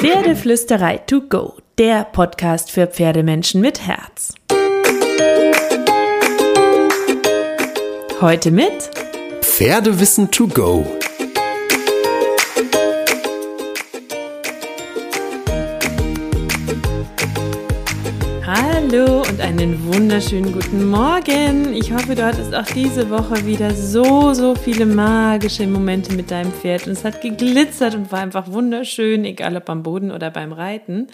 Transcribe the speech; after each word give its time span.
Pferdeflüsterei 0.00 0.98
to 0.98 1.22
go, 1.22 1.54
der 1.76 2.04
Podcast 2.04 2.70
für 2.70 2.86
Pferdemenschen 2.86 3.60
mit 3.60 3.84
Herz. 3.84 4.32
Heute 8.20 8.52
mit 8.52 8.90
Pferdewissen 9.42 10.30
to 10.30 10.46
go. 10.46 10.97
Hallo 18.90 19.22
und 19.22 19.40
einen 19.40 19.92
wunderschönen 19.92 20.52
guten 20.52 20.88
Morgen. 20.88 21.74
Ich 21.74 21.92
hoffe, 21.92 22.14
du 22.14 22.24
hattest 22.24 22.54
auch 22.54 22.64
diese 22.64 23.10
Woche 23.10 23.44
wieder 23.44 23.72
so, 23.72 24.32
so 24.32 24.54
viele 24.54 24.86
magische 24.86 25.66
Momente 25.66 26.14
mit 26.14 26.30
deinem 26.30 26.52
Pferd 26.52 26.86
und 26.86 26.92
es 26.92 27.04
hat 27.04 27.20
geglitzert 27.20 27.94
und 27.94 28.10
war 28.12 28.20
einfach 28.20 28.50
wunderschön, 28.50 29.26
egal 29.26 29.56
ob 29.56 29.68
am 29.68 29.82
Boden 29.82 30.10
oder 30.10 30.30
beim 30.30 30.52
Reiten. 30.52 31.08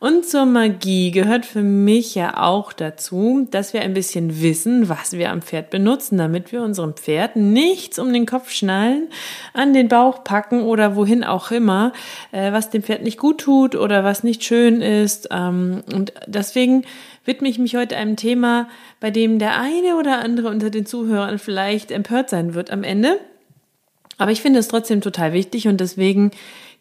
Und 0.00 0.24
zur 0.24 0.46
Magie 0.46 1.10
gehört 1.10 1.44
für 1.44 1.60
mich 1.60 2.14
ja 2.14 2.42
auch 2.42 2.72
dazu, 2.72 3.46
dass 3.50 3.74
wir 3.74 3.82
ein 3.82 3.92
bisschen 3.92 4.40
wissen, 4.40 4.88
was 4.88 5.12
wir 5.12 5.30
am 5.30 5.42
Pferd 5.42 5.68
benutzen, 5.68 6.16
damit 6.16 6.52
wir 6.52 6.62
unserem 6.62 6.94
Pferd 6.94 7.36
nichts 7.36 7.98
um 7.98 8.10
den 8.10 8.24
Kopf 8.24 8.50
schnallen, 8.50 9.08
an 9.52 9.74
den 9.74 9.88
Bauch 9.88 10.24
packen 10.24 10.62
oder 10.62 10.96
wohin 10.96 11.22
auch 11.22 11.50
immer, 11.50 11.92
äh, 12.32 12.50
was 12.50 12.70
dem 12.70 12.82
Pferd 12.82 13.02
nicht 13.02 13.18
gut 13.18 13.42
tut 13.42 13.76
oder 13.76 14.02
was 14.02 14.24
nicht 14.24 14.42
schön 14.42 14.80
ist. 14.80 15.28
Ähm, 15.30 15.82
und 15.92 16.14
deswegen 16.26 16.86
widme 17.26 17.50
ich 17.50 17.58
mich 17.58 17.76
heute 17.76 17.98
einem 17.98 18.16
Thema, 18.16 18.70
bei 19.00 19.10
dem 19.10 19.38
der 19.38 19.60
eine 19.60 19.96
oder 19.96 20.20
andere 20.20 20.48
unter 20.48 20.70
den 20.70 20.86
Zuhörern 20.86 21.38
vielleicht 21.38 21.90
empört 21.90 22.30
sein 22.30 22.54
wird 22.54 22.70
am 22.70 22.84
Ende. 22.84 23.20
Aber 24.20 24.32
ich 24.32 24.42
finde 24.42 24.58
es 24.58 24.68
trotzdem 24.68 25.00
total 25.00 25.32
wichtig 25.32 25.66
und 25.66 25.80
deswegen 25.80 26.30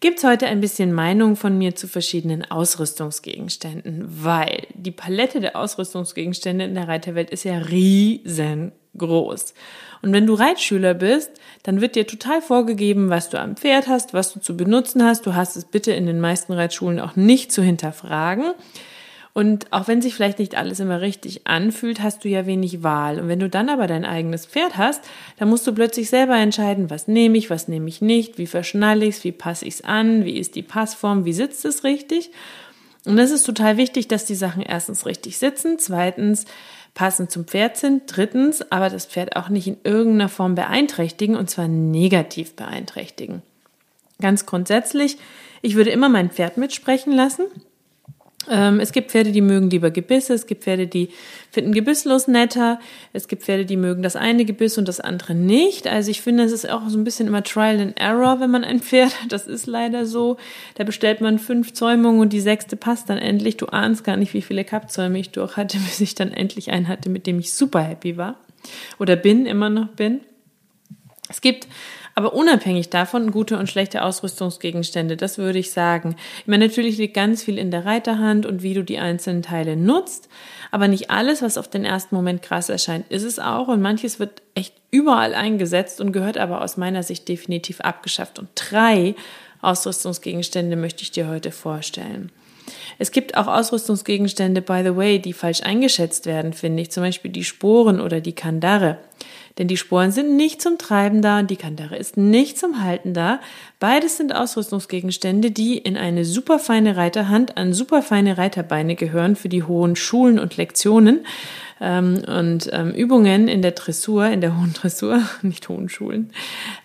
gibt's 0.01 0.25
heute 0.25 0.47
ein 0.47 0.59
bisschen 0.59 0.91
Meinung 0.91 1.37
von 1.37 1.57
mir 1.57 1.73
zu 1.73 1.87
verschiedenen 1.87 2.43
Ausrüstungsgegenständen, 2.51 4.03
weil 4.09 4.67
die 4.73 4.91
Palette 4.91 5.39
der 5.39 5.55
Ausrüstungsgegenstände 5.55 6.65
in 6.65 6.75
der 6.75 6.89
Reiterwelt 6.89 7.29
ist 7.29 7.45
ja 7.45 7.57
riesengroß. 7.57 9.53
Und 10.01 10.11
wenn 10.11 10.27
du 10.27 10.33
Reitschüler 10.33 10.93
bist, 10.93 11.31
dann 11.63 11.79
wird 11.79 11.95
dir 11.95 12.05
total 12.05 12.41
vorgegeben, 12.41 13.09
was 13.09 13.29
du 13.29 13.39
am 13.39 13.55
Pferd 13.55 13.87
hast, 13.87 14.13
was 14.13 14.33
du 14.33 14.41
zu 14.41 14.57
benutzen 14.57 15.01
hast. 15.01 15.25
Du 15.25 15.33
hast 15.33 15.55
es 15.55 15.63
bitte 15.63 15.93
in 15.93 16.07
den 16.07 16.19
meisten 16.19 16.51
Reitschulen 16.51 16.99
auch 16.99 17.15
nicht 17.15 17.53
zu 17.53 17.63
hinterfragen. 17.63 18.51
Und 19.39 19.71
auch 19.71 19.87
wenn 19.87 20.01
sich 20.01 20.15
vielleicht 20.15 20.39
nicht 20.39 20.57
alles 20.57 20.81
immer 20.81 20.99
richtig 20.99 21.47
anfühlt, 21.47 22.01
hast 22.01 22.25
du 22.25 22.27
ja 22.27 22.45
wenig 22.45 22.83
Wahl. 22.83 23.21
Und 23.21 23.29
wenn 23.29 23.39
du 23.39 23.47
dann 23.47 23.69
aber 23.69 23.87
dein 23.87 24.03
eigenes 24.03 24.45
Pferd 24.45 24.75
hast, 24.75 25.01
dann 25.37 25.47
musst 25.47 25.65
du 25.65 25.73
plötzlich 25.73 26.09
selber 26.09 26.35
entscheiden, 26.35 26.89
was 26.89 27.07
nehme 27.07 27.37
ich, 27.37 27.49
was 27.49 27.69
nehme 27.69 27.87
ich 27.87 28.01
nicht, 28.01 28.37
wie 28.37 28.47
verschnalle 28.47 29.05
ich 29.05 29.15
es, 29.15 29.23
wie 29.23 29.31
passe 29.31 29.63
ich 29.63 29.75
es 29.75 29.83
an, 29.85 30.25
wie 30.25 30.37
ist 30.37 30.55
die 30.55 30.61
Passform, 30.61 31.23
wie 31.23 31.31
sitzt 31.31 31.63
es 31.63 31.85
richtig. 31.85 32.31
Und 33.05 33.15
das 33.15 33.31
ist 33.31 33.43
total 33.43 33.77
wichtig, 33.77 34.09
dass 34.09 34.25
die 34.25 34.35
Sachen 34.35 34.61
erstens 34.61 35.05
richtig 35.05 35.37
sitzen, 35.37 35.79
zweitens 35.79 36.43
passend 36.93 37.31
zum 37.31 37.45
Pferd 37.45 37.77
sind, 37.77 38.03
drittens 38.07 38.69
aber 38.73 38.89
das 38.89 39.05
Pferd 39.05 39.37
auch 39.37 39.47
nicht 39.47 39.67
in 39.67 39.77
irgendeiner 39.85 40.27
Form 40.27 40.55
beeinträchtigen 40.55 41.37
und 41.37 41.49
zwar 41.49 41.69
negativ 41.69 42.57
beeinträchtigen. 42.57 43.41
Ganz 44.19 44.45
grundsätzlich, 44.45 45.15
ich 45.61 45.75
würde 45.75 45.91
immer 45.91 46.09
mein 46.09 46.29
Pferd 46.29 46.57
mitsprechen 46.57 47.13
lassen. 47.13 47.45
Ähm, 48.47 48.79
es 48.79 48.93
gibt 48.93 49.11
Pferde, 49.11 49.31
die 49.31 49.41
mögen 49.41 49.69
lieber 49.69 49.91
Gebisse, 49.91 50.33
es 50.33 50.47
gibt 50.47 50.63
Pferde, 50.63 50.87
die 50.87 51.09
finden 51.51 51.73
gebisslos 51.73 52.27
netter, 52.27 52.79
es 53.11 53.27
gibt 53.27 53.43
Pferde, 53.43 53.65
die 53.65 53.75
mögen 53.75 54.01
das 54.01 54.15
eine 54.15 54.45
Gebiss 54.45 54.77
und 54.77 54.87
das 54.87 55.01
andere 55.01 55.35
nicht. 55.35 55.87
Also 55.87 56.09
ich 56.09 56.21
finde, 56.21 56.43
es 56.43 56.53
ist 56.53 56.69
auch 56.69 56.87
so 56.87 56.97
ein 56.97 57.03
bisschen 57.03 57.27
immer 57.27 57.43
Trial 57.43 57.79
and 57.79 57.99
Error, 57.99 58.39
wenn 58.39 58.49
man 58.49 58.63
ein 58.63 58.79
Pferd 58.79 59.21
hat. 59.21 59.31
Das 59.31 59.45
ist 59.45 59.67
leider 59.67 60.05
so. 60.05 60.37
Da 60.75 60.85
bestellt 60.85 61.19
man 61.19 61.37
fünf 61.37 61.73
Zäumungen 61.73 62.21
und 62.21 62.31
die 62.31 62.39
sechste 62.39 62.77
passt 62.77 63.09
dann 63.09 63.17
endlich. 63.17 63.57
Du 63.57 63.65
ahnst 63.67 64.05
gar 64.05 64.15
nicht, 64.15 64.33
wie 64.33 64.41
viele 64.41 64.63
Kappzäume 64.63 65.19
ich 65.19 65.31
durch 65.31 65.57
hatte, 65.57 65.77
bis 65.85 65.99
ich 65.99 66.15
dann 66.15 66.31
endlich 66.31 66.71
einen 66.71 66.87
hatte, 66.87 67.09
mit 67.09 67.27
dem 67.27 67.39
ich 67.39 67.53
super 67.53 67.81
happy 67.81 68.15
war. 68.15 68.35
Oder 68.99 69.15
bin, 69.15 69.45
immer 69.45 69.69
noch 69.69 69.89
bin. 69.89 70.21
Es 71.29 71.41
gibt 71.41 71.67
aber 72.15 72.33
unabhängig 72.33 72.89
davon 72.89 73.31
gute 73.31 73.57
und 73.57 73.69
schlechte 73.69 74.03
Ausrüstungsgegenstände, 74.03 75.17
das 75.17 75.37
würde 75.37 75.59
ich 75.59 75.71
sagen. 75.71 76.15
Ich 76.41 76.47
meine, 76.47 76.67
natürlich 76.67 76.97
liegt 76.97 77.13
ganz 77.13 77.43
viel 77.43 77.57
in 77.57 77.71
der 77.71 77.85
Reiterhand 77.85 78.45
und 78.45 78.63
wie 78.63 78.73
du 78.73 78.83
die 78.83 78.99
einzelnen 78.99 79.41
Teile 79.41 79.75
nutzt. 79.75 80.29
Aber 80.71 80.87
nicht 80.87 81.09
alles, 81.09 81.41
was 81.41 81.57
auf 81.57 81.67
den 81.67 81.85
ersten 81.85 82.15
Moment 82.15 82.41
krass 82.41 82.69
erscheint, 82.69 83.09
ist 83.09 83.23
es 83.23 83.39
auch. 83.39 83.67
Und 83.67 83.81
manches 83.81 84.19
wird 84.19 84.41
echt 84.55 84.73
überall 84.91 85.33
eingesetzt 85.33 86.01
und 86.01 86.11
gehört 86.11 86.37
aber 86.37 86.61
aus 86.61 86.77
meiner 86.77 87.03
Sicht 87.03 87.27
definitiv 87.27 87.81
abgeschafft. 87.81 88.39
Und 88.39 88.49
drei 88.55 89.15
Ausrüstungsgegenstände 89.61 90.75
möchte 90.75 91.03
ich 91.03 91.11
dir 91.11 91.27
heute 91.27 91.51
vorstellen. 91.51 92.31
Es 92.97 93.11
gibt 93.11 93.37
auch 93.37 93.47
Ausrüstungsgegenstände, 93.47 94.61
by 94.61 94.81
the 94.83 94.95
way, 94.95 95.19
die 95.19 95.33
falsch 95.33 95.63
eingeschätzt 95.63 96.25
werden, 96.25 96.53
finde 96.53 96.81
ich. 96.81 96.91
Zum 96.91 97.03
Beispiel 97.03 97.31
die 97.31 97.43
Sporen 97.43 97.99
oder 97.99 98.21
die 98.21 98.33
Kandare. 98.33 98.97
Denn 99.57 99.67
die 99.67 99.77
Sporen 99.77 100.11
sind 100.11 100.37
nicht 100.37 100.61
zum 100.61 100.77
Treiben 100.77 101.21
da 101.21 101.39
und 101.39 101.49
die 101.49 101.57
Kandare 101.57 101.97
ist 101.97 102.15
nicht 102.15 102.57
zum 102.57 102.81
Halten 102.81 103.13
da. 103.13 103.39
Beides 103.79 104.17
sind 104.17 104.33
Ausrüstungsgegenstände, 104.33 105.51
die 105.51 105.77
in 105.77 105.97
eine 105.97 106.23
superfeine 106.25 106.95
Reiterhand 106.95 107.57
an 107.57 107.73
superfeine 107.73 108.37
Reiterbeine 108.37 108.95
gehören 108.95 109.35
für 109.35 109.49
die 109.49 109.63
hohen 109.63 109.95
Schulen 109.95 110.39
und 110.39 110.57
Lektionen 110.57 111.25
ähm, 111.81 112.21
und 112.27 112.69
ähm, 112.71 112.91
Übungen 112.91 113.47
in 113.47 113.61
der 113.61 113.71
Dressur, 113.71 114.27
in 114.27 114.41
der 114.41 114.57
hohen 114.57 114.73
Dressur, 114.73 115.21
nicht 115.41 115.67
hohen 115.69 115.89
Schulen. 115.89 116.31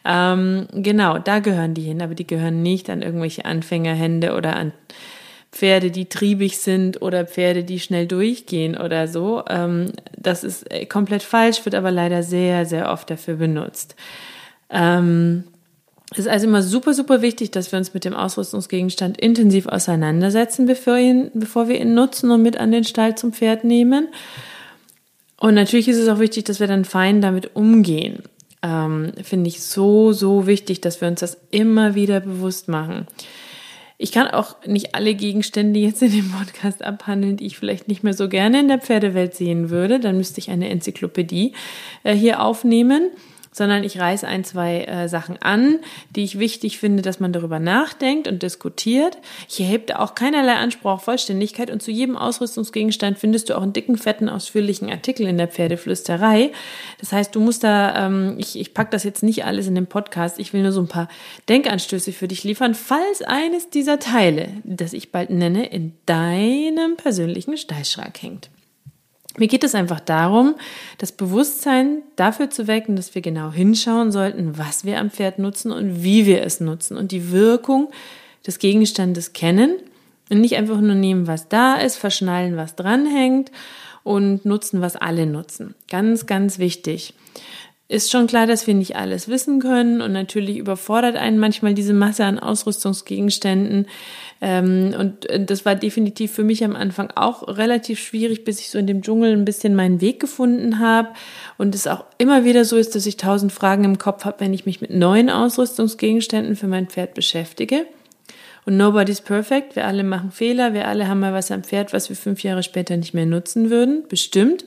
Ähm, 0.05 0.67
genau, 0.73 1.19
da 1.19 1.39
gehören 1.39 1.75
die 1.75 1.83
hin, 1.83 2.03
aber 2.03 2.15
die 2.15 2.27
gehören 2.27 2.63
nicht 2.63 2.91
an 2.91 3.03
irgendwelche 3.03 3.45
Anfängerhände 3.45 4.35
oder 4.35 4.57
an 4.57 4.73
Pferde, 5.55 5.93
die 5.93 6.07
triebig 6.07 6.59
sind 6.59 7.01
oder 7.01 7.25
Pferde, 7.25 7.63
die 7.63 7.79
schnell 7.79 8.09
durchgehen 8.09 8.77
oder 8.77 9.07
so. 9.07 9.45
Ähm, 9.49 9.93
das 10.19 10.43
ist 10.43 10.69
äh, 10.71 10.85
komplett 10.85 11.23
falsch, 11.23 11.65
wird 11.65 11.77
aber 11.77 11.93
leider 11.93 12.25
sehr, 12.25 12.67
sehr 12.67 12.91
oft 12.91 13.09
dafür 13.09 13.37
benutzt. 13.37 13.95
Ähm, 14.69 15.45
es 16.11 16.19
ist 16.19 16.29
also 16.29 16.49
immer 16.49 16.63
super, 16.63 16.93
super 16.93 17.23
wichtig, 17.23 17.53
dass 17.53 17.71
wir 17.71 17.79
uns 17.79 17.95
mit 17.95 18.05
dem 18.05 18.15
Ausrüstungsgegenstand 18.15 19.21
intensiv 19.21 19.67
auseinandersetzen, 19.69 20.67
bevor, 20.67 20.99
ihn, 20.99 21.31
bevor 21.35 21.69
wir 21.69 21.81
ihn 21.81 21.95
nutzen 21.95 22.33
und 22.33 22.43
mit 22.43 22.57
an 22.57 22.73
den 22.73 22.85
Stall 22.85 23.17
zum 23.17 23.33
Pferd 23.33 23.63
nehmen. 23.63 24.09
Und 25.39 25.55
natürlich 25.55 25.87
ist 25.87 25.99
es 25.99 26.09
auch 26.09 26.19
wichtig, 26.19 26.45
dass 26.45 26.59
wir 26.59 26.67
dann 26.67 26.85
fein 26.85 27.21
damit 27.21 27.55
umgehen. 27.55 28.25
Ähm, 28.63 29.13
Finde 29.23 29.47
ich 29.49 29.63
so, 29.63 30.13
so 30.13 30.49
wichtig, 30.49 30.81
dass 30.81 31.01
wir 31.01 31.07
uns 31.07 31.21
das 31.21 31.39
immer 31.53 31.95
wieder 31.95 32.19
bewusst 32.19 32.67
machen. 32.67 33.07
Ich 33.97 34.11
kann 34.11 34.29
auch 34.29 34.57
nicht 34.67 34.95
alle 34.95 35.15
Gegenstände 35.15 35.79
jetzt 35.79 36.03
in 36.03 36.11
dem 36.11 36.31
Podcast 36.33 36.83
abhandeln, 36.83 37.37
die 37.37 37.47
ich 37.47 37.57
vielleicht 37.57 37.87
nicht 37.87 38.03
mehr 38.03 38.15
so 38.15 38.29
gerne 38.29 38.61
in 38.61 38.69
der 38.69 38.81
Pferdewelt 38.81 39.35
sehen 39.35 39.71
würde. 39.71 40.01
Dann 40.01 40.17
müsste 40.17 40.41
ich 40.41 40.51
eine 40.51 40.69
Enzyklopädie 40.69 41.53
äh, 42.03 42.15
hier 42.15 42.43
aufnehmen 42.43 43.11
sondern 43.55 43.85
ich 43.85 43.99
reiße 43.99 44.27
ein, 44.27 44.45
zwei 44.45 44.83
äh, 44.83 45.09
Sachen 45.09 45.41
an, 45.41 45.79
die 46.11 46.25
ich 46.25 46.39
wichtig 46.39 46.79
finde, 46.79 47.03
dass 47.03 47.21
man 47.21 47.33
darüber 47.33 47.61
nachdenkt 47.61 48.29
und 48.29 48.43
diskutiert. 48.43 49.17
Ich 49.49 49.61
erhebe 49.61 49.99
auch 49.99 50.15
keinerlei 50.15 50.55
Anspruch 50.55 50.91
auf 50.91 51.05
Vollständigkeit 51.05 51.71
und 51.71 51.81
zu 51.81 51.91
jedem 51.91 52.17
Ausrüstungsgegenstand 52.17 53.19
findest 53.19 53.49
du 53.49 53.57
auch 53.57 53.63
einen 53.63 53.73
dicken, 53.73 53.97
fetten, 53.97 54.29
ausführlichen 54.29 54.91
Artikel 54.91 55.27
in 55.27 55.39
der 55.39 55.49
Pferdeflüsterei. 55.49 56.51
Das 56.99 57.13
heißt, 57.13 57.35
du 57.35 57.41
musst 57.41 57.63
da, 57.63 58.07
ähm, 58.07 58.35
ich, 58.39 58.59
ich 58.59 58.75
pack 58.75 58.91
das 58.91 59.05
jetzt 59.05 59.23
nicht 59.23 59.45
alles 59.45 59.69
in 59.69 59.77
den 59.77 59.87
Podcast, 59.87 60.41
ich 60.41 60.53
will 60.53 60.63
nur 60.63 60.73
so 60.73 60.81
ein 60.81 60.89
paar 60.89 61.09
Denkanstöße 61.49 62.13
für 62.13 62.27
dich 62.27 62.43
liefern, 62.43 62.75
falls 62.75 63.23
eines 63.23 63.71
dieser 63.71 64.01
Teile, 64.01 64.49
das 64.65 64.93
ich 64.93 65.13
bald 65.13 65.31
nenne, 65.31 65.67
in 65.67 65.93
deinem 66.07 66.97
persönlichen 66.97 67.57
Stallschrank 67.57 68.21
hängt. 68.21 68.51
Mir 69.39 69.49
geht 69.49 69.65
es 69.65 69.75
einfach 69.75 70.01
darum, 70.01 70.55
das 70.99 71.13
Bewusstsein 71.13 72.03
dafür 72.17 72.51
zu 72.51 72.67
wecken, 72.67 72.95
dass 72.95 73.15
wir 73.15 73.23
genau 73.23 73.51
hinschauen 73.51 74.13
sollten, 74.13 74.57
was 74.59 74.85
wir 74.85 74.99
am 74.99 75.11
Pferd 75.11 75.39
nutzen 75.39 75.73
und 75.73 76.05
wie 76.05 76.25
wir 76.27 76.43
es 76.43 76.61
nutzen 76.61 76.97
und 76.97 77.11
die 77.11 77.33
Wirkung 77.33 77.91
des 78.47 78.59
Gegenstandes 78.59 79.33
kennen 79.33 79.77
und 80.31 80.41
nicht 80.41 80.57
einfach 80.57 80.81
nur 80.81 80.95
nehmen, 80.95 81.27
was 81.27 81.49
da 81.49 81.75
ist, 81.75 81.97
verschnallen, 81.97 82.57
was 82.57 82.77
dranhängt 82.77 83.51
und 84.05 84.45
nutzen, 84.45 84.81
was 84.81 84.95
alle 84.97 85.27
nutzen. 85.27 85.75
Ganz, 85.89 86.27
ganz 86.27 86.59
wichtig 86.59 87.15
ist 87.89 88.11
schon 88.11 88.27
klar, 88.27 88.47
dass 88.47 88.67
wir 88.67 88.75
nicht 88.75 88.97
alles 88.97 89.29
wissen 89.29 89.61
können 89.61 90.01
und 90.01 90.13
natürlich 90.13 90.57
überfordert 90.57 91.17
einen 91.17 91.39
manchmal 91.39 91.75
diese 91.75 91.93
Masse 91.93 92.25
an 92.25 92.39
Ausrüstungsgegenständen. 92.39 93.87
Ähm, 94.47 94.95
und 94.99 95.27
das 95.49 95.65
war 95.65 95.75
definitiv 95.75 96.33
für 96.33 96.45
mich 96.45 96.63
am 96.65 96.77
Anfang 96.77 97.11
auch 97.15 97.49
relativ 97.49 97.99
schwierig, 97.99 98.45
bis 98.45 98.61
ich 98.61 98.69
so 98.69 98.79
in 98.79 98.87
dem 98.87 99.01
Dschungel 99.01 99.33
ein 99.33 99.47
bisschen 99.47 99.75
meinen 99.75 100.03
Weg 100.03 100.21
gefunden 100.21 100.81
habe. 100.81 101.09
Und 101.57 101.75
es 101.75 101.87
auch 101.87 102.05
immer 102.19 102.45
wieder 102.45 102.67
so 102.67 102.77
ist, 102.77 102.95
dass 102.95 103.07
ich 103.07 103.17
tausend 103.17 103.53
Fragen 103.53 103.85
im 103.85 103.97
Kopf 103.97 104.27
habe, 104.27 104.41
wenn 104.41 104.53
ich 104.53 104.67
mich 104.67 104.83
mit 104.83 104.91
neuen 104.91 105.31
Ausrüstungsgegenständen 105.31 106.57
für 106.57 106.67
mein 106.67 106.89
Pferd 106.89 107.15
beschäftige. 107.15 107.87
Und 108.67 108.77
nobody's 108.77 109.23
perfect. 109.23 109.77
Wir 109.77 109.87
alle 109.87 110.05
machen 110.05 110.31
Fehler. 110.31 110.75
Wir 110.75 110.89
alle 110.89 111.09
haben 111.09 111.21
mal 111.21 111.33
was 111.33 111.51
am 111.51 111.65
Pferd, 111.65 111.95
was 111.95 112.11
wir 112.11 112.17
fünf 112.17 112.43
Jahre 112.43 112.63
später 112.63 112.99
nicht 112.99 113.15
mehr 113.15 113.25
nutzen 113.25 113.71
würden. 113.71 114.05
Bestimmt. 114.11 114.67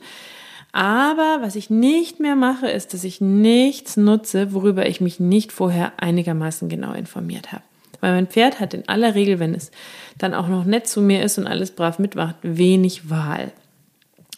Aber 0.72 1.38
was 1.40 1.54
ich 1.54 1.70
nicht 1.70 2.18
mehr 2.18 2.34
mache, 2.34 2.68
ist, 2.68 2.94
dass 2.94 3.04
ich 3.04 3.20
nichts 3.20 3.96
nutze, 3.96 4.52
worüber 4.52 4.88
ich 4.88 5.00
mich 5.00 5.20
nicht 5.20 5.52
vorher 5.52 5.92
einigermaßen 5.98 6.68
genau 6.68 6.94
informiert 6.94 7.52
habe. 7.52 7.62
Weil 8.00 8.12
mein 8.12 8.26
Pferd 8.26 8.60
hat 8.60 8.74
in 8.74 8.88
aller 8.88 9.14
Regel, 9.14 9.38
wenn 9.38 9.54
es 9.54 9.70
dann 10.18 10.34
auch 10.34 10.48
noch 10.48 10.64
nett 10.64 10.86
zu 10.86 11.00
mir 11.00 11.22
ist 11.22 11.38
und 11.38 11.46
alles 11.46 11.70
brav 11.70 11.98
mitmacht, 11.98 12.36
wenig 12.42 13.10
Wahl. 13.10 13.52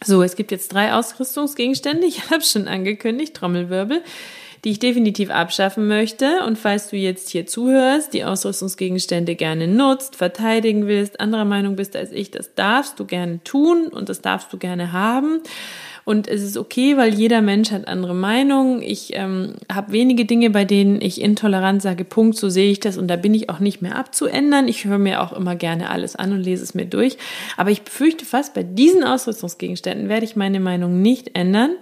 So, 0.03 0.23
es 0.23 0.37
gibt 0.37 0.51
jetzt 0.51 0.73
drei 0.73 0.95
Ausrüstungsgegenstände. 0.95 2.07
Ich 2.07 2.31
habe 2.31 2.43
schon 2.43 2.69
angekündigt, 2.69 3.35
Trommelwirbel, 3.35 4.03
die 4.65 4.71
ich 4.71 4.79
definitiv 4.79 5.31
abschaffen 5.31 5.89
möchte. 5.89 6.41
Und 6.47 6.59
falls 6.59 6.89
du 6.91 6.97
jetzt 6.97 7.31
hier 7.31 7.47
zuhörst, 7.47 8.15
die 8.15 8.25
Ausrüstungsgegenstände 8.25 9.35
gerne 9.35 9.67
nutzt, 9.67 10.17
verteidigen 10.17 10.87
willst, 10.87 11.21
anderer 11.21 11.45
Meinung 11.45 11.77
bist 11.77 11.97
als 11.97 12.13
ich, 12.13 12.31
das 12.31 12.55
darfst 12.55 12.99
du 12.99 13.05
gerne 13.05 13.43
tun 13.45 13.89
und 13.89 14.09
das 14.09 14.23
darfst 14.23 14.53
du 14.53 14.59
gerne 14.59 14.93
haben. 14.93 15.43
Und 16.05 16.29
es 16.29 16.43
ist 16.43 16.57
okay, 16.57 16.97
weil 16.97 17.15
jeder 17.15 17.43
Mensch 17.43 17.71
hat 17.71 17.87
andere 17.89 18.15
Meinungen. 18.15 18.83
Ich 18.83 19.13
ähm, 19.15 19.55
habe 19.73 19.93
wenige 19.93 20.25
Dinge, 20.25 20.51
bei 20.51 20.65
denen 20.65 21.01
ich 21.01 21.21
intolerant 21.21 21.83
sage, 21.83 22.05
Punkt, 22.05 22.37
so 22.37 22.49
sehe 22.49 22.71
ich 22.71 22.81
das 22.81 22.97
und 22.97 23.09
da 23.09 23.17
bin 23.17 23.35
ich 23.35 23.51
auch 23.51 23.61
nicht 23.61 23.83
mehr 23.83 23.97
abzuändern. 23.97 24.69
Ich 24.69 24.85
höre 24.85 24.99
mir 24.99 25.23
auch 25.23 25.33
immer 25.33 25.57
gerne 25.57 25.91
alles 25.91 26.17
an 26.17 26.33
und 26.33 26.41
lese 26.41 26.63
es 26.63 26.75
mir 26.75 26.87
durch. 26.87 27.19
Aber 27.57 27.71
ich 27.71 27.83
befürchte 27.83 28.25
fast, 28.25 28.55
bei 28.55 28.63
diesen 28.63 29.05
Ausrüstungsgegenständen 29.05 30.09
werde 30.09 30.25
ich 30.25 30.37
meine 30.37 30.61
Meinung 30.61 31.03
nicht 31.03 31.37
ändern. 31.37 31.73